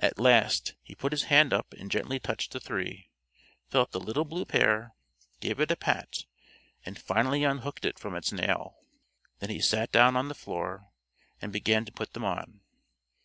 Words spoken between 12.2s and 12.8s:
on.